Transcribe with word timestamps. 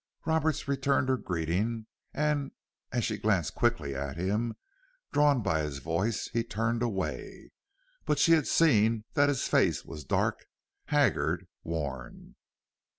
Roberts 0.25 0.67
returned 0.67 1.09
her 1.09 1.15
greeting, 1.17 1.85
and 2.11 2.49
as 2.91 3.05
she 3.05 3.19
glanced 3.19 3.53
quickly 3.53 3.93
at 3.93 4.17
him, 4.17 4.55
drawn 5.13 5.43
by 5.43 5.61
his 5.61 5.77
voice, 5.77 6.27
he 6.33 6.43
turned 6.43 6.81
away. 6.81 7.51
But 8.05 8.17
she 8.17 8.31
had 8.31 8.47
seen 8.47 9.03
that 9.13 9.29
his 9.29 9.47
face 9.47 9.85
was 9.85 10.03
dark, 10.03 10.43
haggard, 10.85 11.45
worn. 11.63 12.33